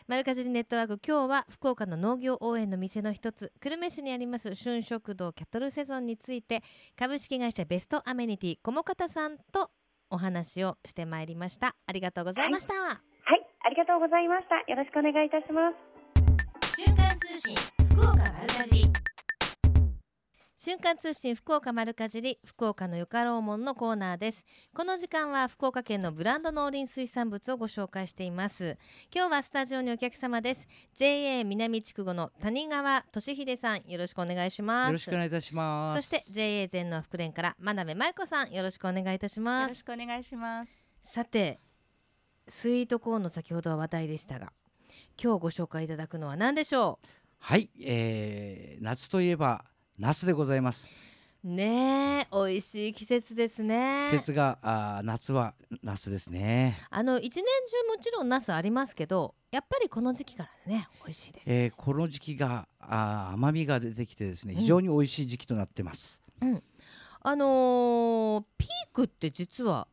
[0.07, 6.63] 丸かじりネットワーク今日は福岡の農業応援の店の一つ久留米市にあります春食堂キャトルセゾンについて
[6.97, 9.69] 株式会社ベストアメニティ菰方さんと
[10.11, 11.75] お話をしてまいりました。
[11.87, 12.99] ありがとうございました、はい、はい、
[13.65, 14.59] ありがとうございました。
[14.69, 16.81] よろしくお願いいたします。
[16.81, 17.55] 瞬間通信
[17.95, 19.10] 福岡丸かじり
[20.63, 24.45] 瞬間通信福岡丸かじり福岡のよかろうもんのコーナーです。
[24.75, 28.77] この時間は福岡県のブランド農林水産物をご紹介しています。
[29.11, 30.67] 今日はスタジオにお客様です。
[30.93, 33.77] JA 南筑後の谷川俊秀さん。
[33.87, 34.87] よろしくお願いします。
[34.89, 36.07] よろしくお願いいたします。
[36.07, 38.51] そして JA 全農福連から真鍋舞子さん。
[38.51, 39.63] よろしくお願いいたします。
[39.63, 40.85] よろしくお願いします。
[41.05, 41.59] さて
[42.47, 44.53] スイートコーンの先ほどは話題でしたが
[45.19, 47.07] 今日ご紹介いただくのは何でしょう？
[47.39, 49.65] はい、えー、夏といえば
[49.97, 50.87] ナスでございます。
[51.43, 54.07] ね美味しい季節ですね。
[54.11, 56.77] 季節があ夏はナスですね。
[56.89, 66.63] あの一年中もちろんナスありますけどやっぱりこの時期からね美味しいです、えー、この時期があ甘みが出てきてですね非常に美味しい時期となってます、うん、
[67.21, 69.87] あのー、ピークって実は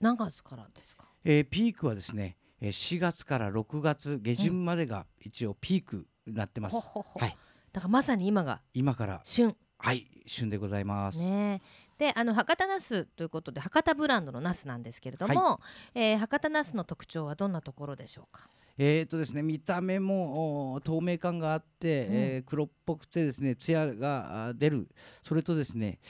[0.00, 7.20] 何月からですか、えー、ピークはですね4月から6月下旬までが一応ピークになってます、うん、ほほほ。
[7.20, 7.36] はい
[7.72, 9.56] だからまさに今が今から旬。
[9.78, 11.18] はい旬でございます。
[11.18, 11.60] ね
[11.98, 15.60] であの博多ナスということで博多ブランドのナスなんですけれども、は
[15.94, 18.48] い、えー、博多ナスの特徴はどんなところでしょうか？
[18.78, 24.88] えーとですね、見た目も透明感があって、うん、えー、黒っぽくてですね艶が出る。
[25.22, 26.00] それとですね、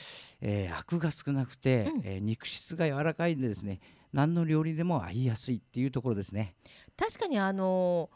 [0.40, 3.80] えー、アクが少なくて、うん、えー、肉質が柔らかいんでですね
[4.12, 6.54] 何の料理でも合いやすいっていうところですね。
[6.96, 8.08] 確かにあの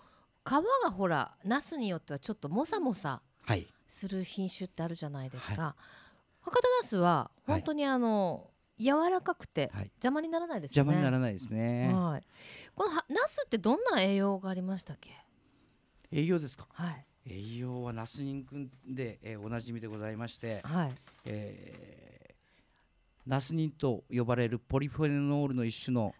[0.45, 0.51] 皮
[0.85, 3.21] がほらナスによってはちょっともさもさ
[3.89, 8.45] する品種ってあるじゃないですか、はい、博多ナスは本当にあの、
[8.79, 12.23] はい、柔らかくて邪魔にならないですね、邪魔にならないですね、はい、
[12.75, 15.11] このナスってどんな栄養がありましたっけ？
[16.13, 16.67] 栄養ですか？
[16.73, 17.07] はい。
[17.29, 20.95] 栄養はナスニン君で、えー、おなじみでございまして、はい。
[21.25, 22.35] えー、
[23.27, 26.15] ナスニンと呼ばれるポリフェノールの一種の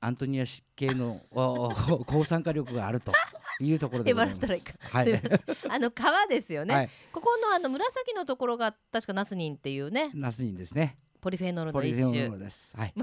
[0.00, 0.44] アントニア
[0.76, 1.20] 系の
[2.06, 3.12] 抗酸化力があると
[3.60, 4.74] いうところで笑ったらいいか。
[4.80, 5.22] はい。
[5.68, 6.74] あの皮ですよね。
[6.74, 10.10] はい、ここのあの紫のところが確かナスニンっていうね。
[10.14, 10.98] ナスニンですね。
[11.20, 12.38] ポリフェノールの一種。
[12.38, 12.76] です。
[12.76, 12.94] はい。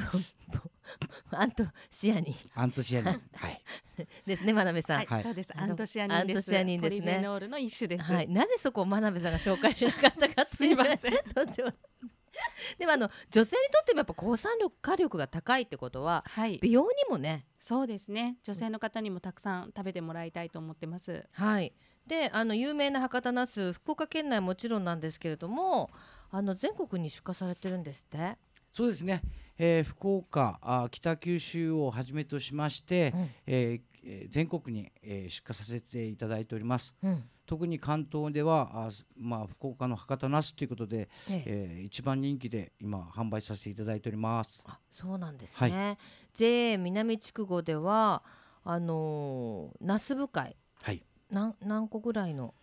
[1.31, 2.35] アントシアニン。
[2.55, 3.21] アントシアニン。
[3.33, 3.61] はい。
[4.25, 5.05] ですね、真鍋さん。
[5.05, 5.51] はい、そうです。
[5.57, 6.37] アントシアニンです。
[6.37, 6.99] アントシアニンですね。
[7.01, 8.03] ポリフェノールの一種です。
[8.03, 8.27] はい。
[8.29, 11.13] なぜそこを真鍋さんが紹介しなかったかすいません。
[12.77, 17.45] でもあの女性にとってもやっぱ抗酸力火力が高いってことは、はい、美容にもね。
[17.59, 18.37] そうですね。
[18.43, 21.27] 女性の方にもたくさん食べてもらいたいと思ってます。
[21.31, 21.73] はい。
[22.07, 25.89] であの有名な博多ナス福岡県内もちろんなんですけれども
[26.31, 28.37] あの全国に出荷されてるんですって？
[28.73, 29.21] そうですね、
[29.57, 41.43] えー、福岡あ北九州をはじめとしまして、うん、えー、全国に、えー、出荷させていただいております、うん特に関東ではあ、まあ、福岡の博多なすということで、ええ。
[41.45, 44.63] えー、一番人気で今販売させていただいております。
[44.65, 45.97] あそうなんですね、はい、
[46.33, 48.23] JA 南筑後では
[48.63, 52.55] あのー、ナス部会、はい、何何個ぐらいの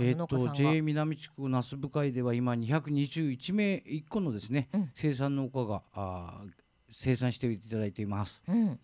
[0.00, 6.42] えー、と JA 南地区ナス部会では今221名1個のですね、うん、生産農家があ
[6.90, 8.80] 生産していただいています、うん、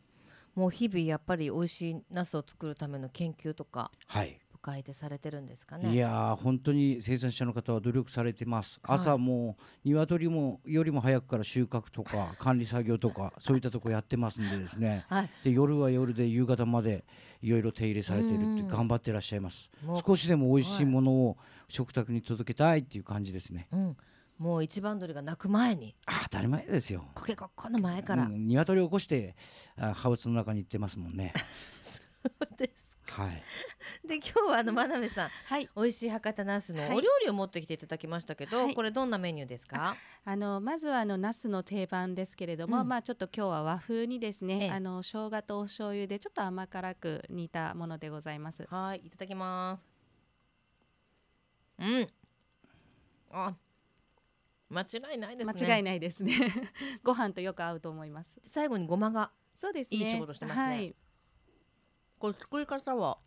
[0.54, 5.92] もう日々やっぱり美味しいナスを作るための研究とか、はい、会でされてるんですかね？
[5.92, 17.04] いや本当に生産者の方は努力されてます、はい、朝も鶏もよりも早くから収穫とか 管理作業とかそういったとこやってますんでですね、はい、で夜は夜で夕方まで
[17.40, 19.70] いろいろ手入れされてるって頑張ってらっしゃいます。
[20.04, 23.96] 少しでも美味しいものを食卓に届けたいっていう感じですね、うん。
[24.38, 25.94] もう一番鳥が鳴く前に。
[26.06, 27.04] あ当たり前ですよ。
[27.14, 29.36] コケコッコの前から、うん、鶏を起こして
[29.76, 31.32] あハウスの中に行ってますもんね。
[32.22, 33.42] そうですはい、
[34.06, 39.96] で今日はあの真鍋さん、はい、美味しい博多ナスのお料理を持ってきていただきましたけど、はい、これどんなメニューですか？
[40.24, 48.66] あのまずはあのナスの定番ですけれども、うん、まあちょっと今日は和風にですね、ええ、あの生姜とお醤油でちょっと甘辛く煮たものでございます。
[48.70, 49.82] はい、いただきます。
[51.78, 52.06] うん。
[53.30, 53.54] あ、
[54.68, 55.66] 間違いないですね。
[55.66, 56.34] 間違いないですね。
[57.02, 58.40] ご飯とよく合うと思います。
[58.50, 59.30] 最後にごまが。
[59.54, 60.62] そうです、ね、いい仕事してますね。
[60.62, 60.94] はい
[62.18, 63.18] これ作り方は？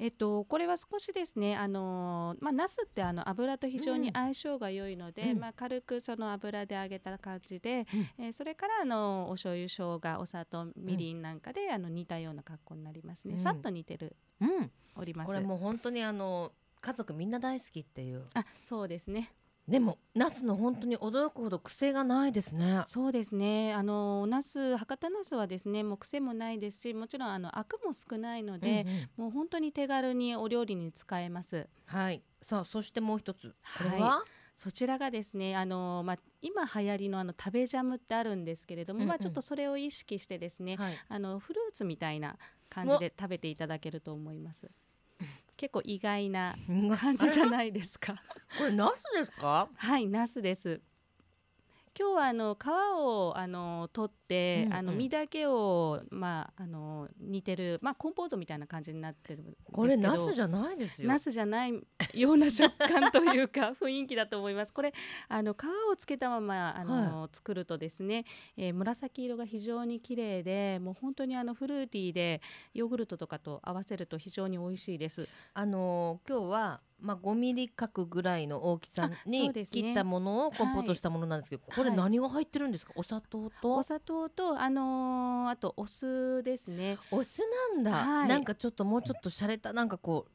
[0.00, 7.84] えっと、これは少しですね、あのまあ、ナスってあの油と非常に相性が良いので、うん、まあ、軽くその油で揚げた感じで、
[8.18, 15.26] うん、えー、それからあのお醤油生姜お砂糖みりんなんかで、うん、あの煮たような格好になりますね、さっと煮てる、うん、おります。
[15.26, 18.22] これもう本当にあの家族みんな大好きっていう。
[18.34, 19.32] あそうですね
[19.68, 22.82] でもナスの本当に驚くほど癖がないですね。
[22.86, 23.74] そうですね。
[23.74, 31.68] あのナス博多ナスはですね、もう癖もないですし、もちろんあのアクも少ないので、うんうん、もう本当に手軽にお料理に使えます。
[31.84, 32.22] はい。
[32.40, 42.36] さあそしてもう一つこれは、はい、そちらがですね、あのまあ今流行りのあの食べジャムってあるんですけれども、うんうん、まあちょっとそれを意識してですね、はい、あのフルーツみたいな
[42.70, 44.70] 感じで食べていただけると思います。
[45.58, 46.56] 結構意外な
[46.98, 48.14] 感じじゃないですか。
[48.56, 49.68] これナスですか？
[49.76, 50.80] はい、ナスです。
[51.98, 61.08] 今日はあの皮をあの取って、うんうん、あの実だけをまああの煮てるまあコンポートみたいな感じになってるんですけど、これナスじゃないですよ。
[61.08, 61.74] ナスじゃない
[62.14, 64.72] ような食感というか雰囲気だと思います。
[64.72, 64.94] これ
[65.28, 72.40] あの皮をつけたままあの、はい、作るとですね、えー、紫色が非常に綺麗で、もう本当にあのフルーティーで
[72.74, 75.26] ヨーグルトとかと合わせると非常に美味しいです。
[75.52, 83.76] あの今日はまあ、5ミリ角ぐらいの大きさに切ったものをコンポートしたものなんですけど、ねはい、これ何が入ってるんですか、お砂糖と？
[83.76, 86.98] お砂糖と、あのー、あとお酢ですね。
[87.10, 87.42] お酢
[87.74, 90.30] なんだ、はい、なんかちょっともうちょっと洒落たなんかこう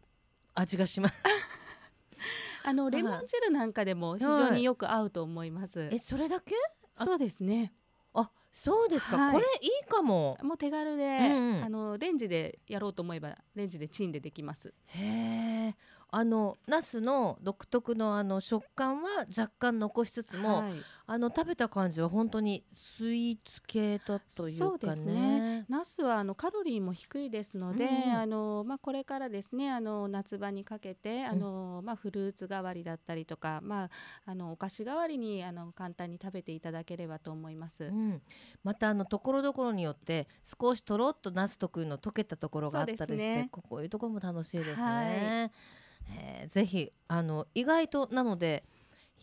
[0.56, 1.16] 味がします。
[2.66, 6.56] あのレモン汁なんかでも非常によく合うと思います、えそれだけ？
[6.98, 7.74] そうですね。
[8.14, 10.38] あそうですか、はい、これいいかも。
[10.42, 14.74] もう手軽で、うんうん、あのレンジでやろうと思えばレンジでチンでできます。
[14.86, 15.76] へえ
[16.16, 20.74] あのナスの独特のあの食感は若干残しつつも、はい、
[21.08, 25.06] あの食べた感じは本当にスイーツ系だというかね。
[25.06, 25.66] ね。
[25.68, 33.90] ナスはあのカロリーも低いですので、うん、あのまあこれからですねあの夏場にかけてあの、うん、まあフルーツ代わりだったりとかまあ
[34.28, 37.86] あのお菓子代わりにあの簡単に食べていただければと思います。
[37.86, 38.22] うん、
[38.64, 40.28] またあのところどころによって
[40.62, 44.84] 少しとろっとナス特有の溶けたところがあったりして、ね、こういうところも楽しいですね。
[44.84, 45.74] はい
[46.10, 48.64] えー、ぜひあの意外となので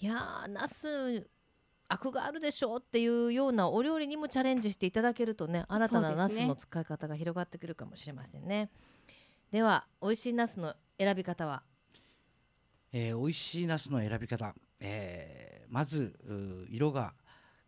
[0.01, 1.29] いやーナス
[1.89, 8.71] アクがあるでしょうっていうようなお料理にもチャレンジしていただけるとね新たなナスの使い方が広がってくるかもしれませんね。
[9.51, 11.65] では美味しいナスの選び方は、
[12.93, 16.17] えー、美味しいナスの選び方、えー、まず
[16.71, 17.15] 色が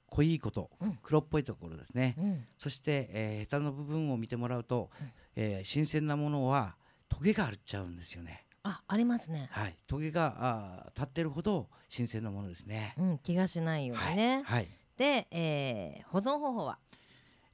[0.06, 6.76] 濃いこと、うん、黒っぽいところですね、うん、そして、えー、ヘタの部分を見てもらうと、うん、えー、新鮮なものは
[7.08, 8.46] トゲがあっちゃうんですよね。
[8.64, 9.48] あ、ありますね。
[9.50, 12.94] はい、トゲがあ立ってるほど新鮮なものですね。
[12.98, 14.42] うん、気がしないようにね。
[14.44, 14.60] はい。
[14.60, 16.78] はい、で、えー、保存方法は？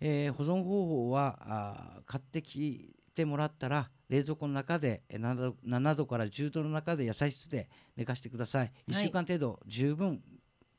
[0.00, 8.72] えー、保存方法はあ買ってきてもらったら冷蔵庫の中で 7, 度7度から10度の中で野菜室で寝かしてください。
[8.88, 10.22] 1週間程度十分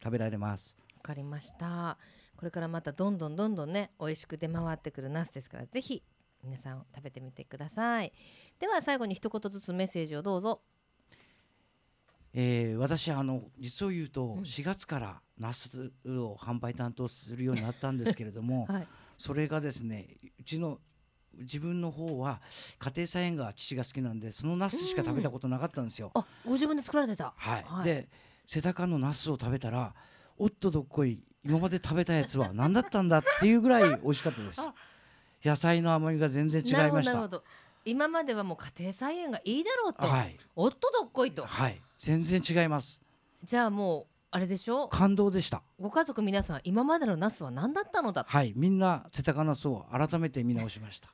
[0.01, 0.77] 食べられます。
[0.95, 1.97] わかりました。
[2.37, 6.01] これからまたどんどんどんどんね美味しく出回ってくるナスですからぜひ
[6.43, 8.13] 皆さん食べてみてください。
[8.59, 10.61] では最後に一言ずつメッセージをどうぞ。
[12.33, 20.79] えー、私あの実を言うと4月からナスを販売担当するようになったんですけれども、 はい、それがですねうちの
[21.33, 22.41] 自分の方は
[22.77, 26.11] 家庭菜園が父が好きなんでそのナスしか食べたことなかったんですよ。
[26.13, 28.09] あご自分で作られてた、はい、はい、で
[28.45, 29.95] 瀬高のナスを食べたら
[30.37, 34.61] おっとどっこい今まで食べたやつは何だったんだっていうぐらい美味しかったです。
[35.43, 37.41] 野菜の甘みが全然違いました。
[37.85, 41.45] 今まではもう家庭菜園がいいだろうと、はい、おっとどっこいと。
[41.45, 41.81] はい。
[41.97, 43.01] 全然違います。
[43.43, 44.89] じゃあもうあれでしょ？
[44.89, 45.63] 感動でした。
[45.79, 48.25] ご家族皆さん今までのナスは何だったのだ？
[48.27, 48.53] はい。
[48.55, 51.09] みんな瀬高ナスを改めて見直しました。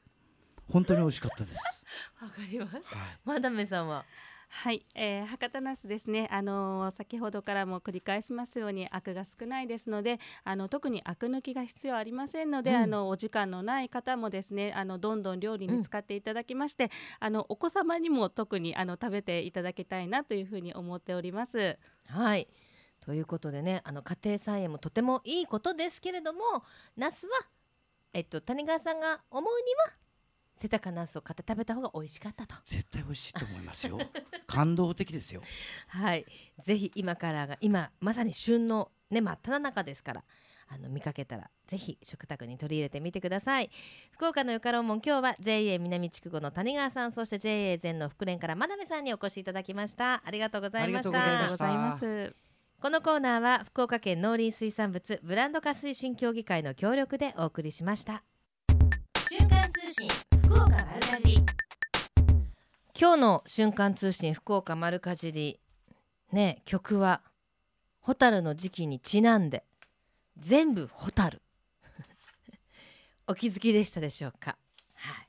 [0.72, 1.58] 本当に美味しかったです。
[2.22, 4.04] わかりました、はい、マダメさんは？
[4.50, 21.78] はい、えー、博多ナスですね、あのー、先ほどからも繰り返しますようにアクが少ないですのであの特にアク抜きが必要ありませんので、うん、あのお時間のない方もですねあのどんどん料理に使っていただきまして、うん、あのお子様にも特にあの食べていただきたいなというふうに思っております。
[22.08, 22.48] はい。
[23.02, 26.42] ということでねあの家庭菜園もとてもいいことですけれども
[26.98, 27.32] ナスは、
[28.14, 29.48] えっと、谷川さんが思うに
[29.92, 30.05] は
[30.56, 32.56] 瀬高ナスを買って食べた方が美味しかったと。
[32.66, 34.00] 絶対美味しいと思いますよ。
[34.48, 35.42] 感動的ですよ。
[35.88, 36.26] はい。
[36.64, 40.24] ぜひ今からが今まさに旬のね真っ只中ですから
[40.68, 43.70] あの見かけたらぜひ食卓に取り入れてみてください。
[44.12, 50.22] 福岡のよかろうもん今日は JA 南筑後の谷川さんそして JA 全の福連から真鍋さんにお越しいただきました。
[50.26, 51.22] ありがとうございました。
[51.22, 52.36] ありがとうございます。
[52.82, 58.24] このコーナーは福岡県農林水産物ブランド化推進協議会の協力でお送りしました。
[59.30, 61.46] 瞬間通信福岡丸かじり。
[63.00, 65.60] 今日の瞬間通信福岡丸かじり。
[66.32, 67.22] ね曲は
[68.02, 69.64] 蛍の時期にちなんで
[70.38, 71.42] 全部蛍
[73.28, 74.58] お気づきでしたでしょうか？
[74.96, 75.28] はい。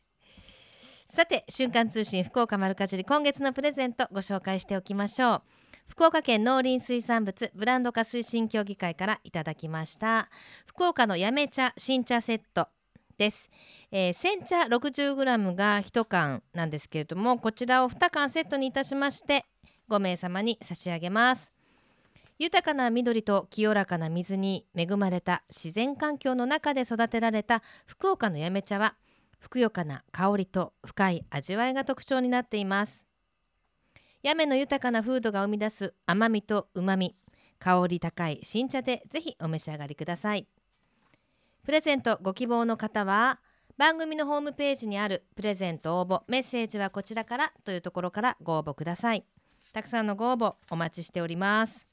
[1.15, 5.43] さて瞬間通信福岡丸かじり今月のプレゼントご紹介しておきましょう。
[5.89, 10.29] 福岡県農林水産物ブランド化推進協議会からいただきました。
[10.67, 12.69] 福岡のやめ茶新茶セット。
[13.19, 13.51] です、
[13.91, 19.45] えー、煎茶 60g が1缶なんですけれどもこちらを2缶セットにいたしまして
[19.89, 21.53] 5名様に差し上げます。
[22.39, 28.95] 豊かな緑と清らかな水に恵まれた自然環境の中で育てられた福岡のやめ茶は
[29.39, 33.05] ふくよかな香りと深い味わいが特徴になっています。
[34.23, 37.17] 八女の豊かな風土が生み出す甘みとうまみ
[37.59, 40.47] 香り高い新茶でぜひお召し上がりください。
[41.67, 43.41] プレゼントご希望の方は
[43.77, 46.23] 番組のホームページにあるプレゼント応募。
[46.29, 49.25] メッセージはこちらからというところからご応募ください。
[49.73, 51.89] たくさんのご応募お待ちしております。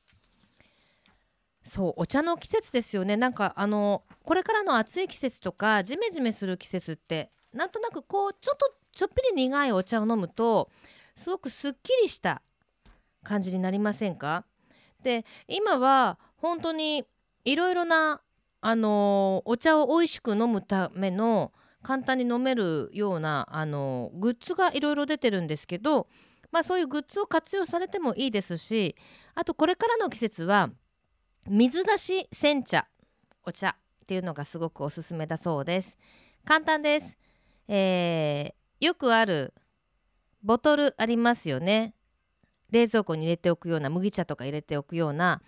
[1.63, 3.17] そうお茶の季節ですよね。
[3.17, 10.69] なんかあのこれからの暑い季節とかジメジメする季節ってなんとなくこうちょっとちょっぴり苦いお茶を飲むと
[11.15, 12.43] すごくすっきりした
[13.23, 14.45] 感じになりませんか？
[15.01, 17.05] で今は本当に
[17.43, 18.21] いろいろな
[18.65, 21.51] あのお茶を美味しく飲むための
[21.81, 26.07] 簡単に飲めるようなあのグッズがいろいろ出てるんですけど、
[26.49, 28.95] まあ、そういうグッズを活用されてもいいですし
[29.35, 30.69] あとこれからの季節は
[31.45, 32.87] 水出し煎茶
[33.45, 35.97] お茶っていうのがすごくおすすめだそうです。
[36.45, 37.17] 簡単です、
[37.67, 39.53] えー、よくある
[40.41, 41.95] ボトルありますよね。
[42.71, 45.41] 冷蔵庫に入れておくような麦茶とか入れておくような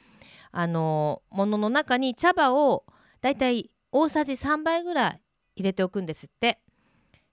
[0.51, 2.84] あのものの中に茶葉を
[3.26, 5.21] だいたい大さじ3杯ぐらい
[5.55, 6.59] 入れておくんですって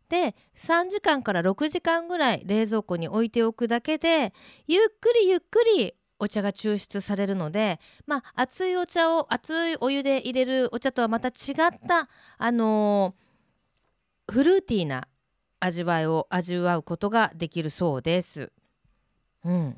[0.09, 4.33] で3時間から6時間ぐらい冷蔵庫に置いておくだけで
[4.67, 15.09] ゆっくりゆっくりお茶が抽出されるので、まあ、熱いお茶を熱いお湯で入れるお茶とはまた違った、あのー、フルーティーな
[15.61, 18.51] 味わいを味わうことができるそうです。
[19.45, 19.77] うん、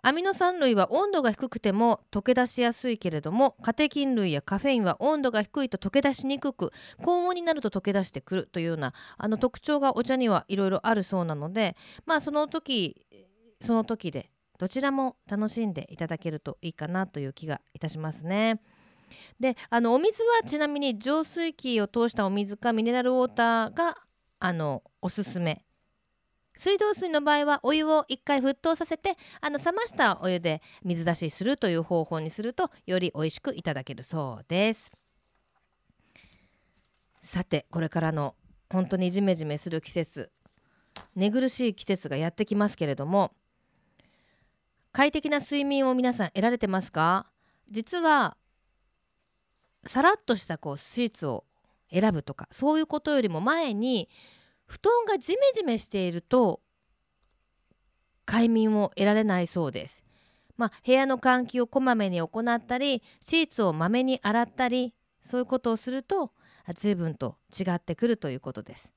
[0.00, 6.72] アミノ酸類は温度が低くても溶け出しやすいけれどもカテキン類やカフェインは温度が低いと溶け出しにくく
[7.02, 11.76] 高温になると溶け出してくるというようなあの特徴がお茶にはいろいろあるそうなので
[12.06, 13.04] まあその時
[13.60, 18.60] その時でどちらも楽しんでいただけるといいかなという気がいたしますね。
[19.40, 23.96] であのお水はちなみに浄水器を通したお水かミネラルウォーターが
[24.38, 25.64] あのおすすめ
[26.58, 34.90] 水道水の場合はお湯を1回沸騰させてあの冷ましたお湯で水出しするという方法にするとより美味しくいただけるそうです。
[37.22, 38.34] さてこれからの
[38.70, 40.32] 本当にジメジメする季節
[41.14, 43.30] 寝苦しい季節がやってきますけれども
[44.90, 47.26] 快適な睡眠を皆さん得られてますか？
[47.70, 48.36] 実は
[49.86, 51.44] さらっとしたこうシーツを
[51.92, 54.08] 選ぶとかそういうことよりも前に
[54.68, 56.60] 布団がジメジメしていると
[58.26, 60.04] 快眠を得られないそうです。
[60.58, 64.92] まあ、部屋の換気をこまめに行ったりシーツをまめに洗ったり
[65.22, 66.32] そういうことをすると
[66.74, 68.92] 随分と違ってくるということです。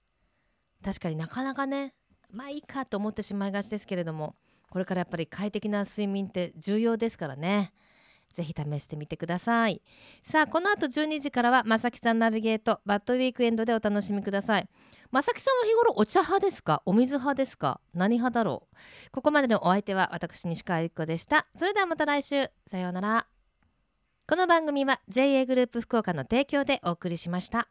[0.83, 1.93] 確かになかなかね
[2.31, 4.35] まあいいかと思ってしまいがちですけれども
[4.69, 7.71] これからやっぱり快適な睡眠って重要ですからね。
[8.33, 9.81] ぜひ試してみてください
[10.23, 14.69] さあこの後12時からはまさきさんナビゲートバッドウィークエンドでお楽しみください
[15.11, 16.81] まさきさんは日頃お茶派ですか？
[16.85, 17.81] お水派ですか？
[17.93, 18.75] 何派だろう？
[19.11, 21.47] ここまでのお相手は私西川由紀子でした。
[21.57, 22.49] それではまた来週。
[22.67, 23.27] さようなら。
[24.25, 27.67] この番組は JA グループ福岡の提供でお送りしました。